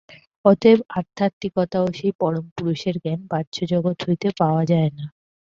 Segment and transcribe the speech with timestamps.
[0.45, 5.05] অতএব আধ্যাত্মিকতা ও সেই পরমপুরুষের জ্ঞান বাহ্যজগৎ হইতে পাওয়া যায় না।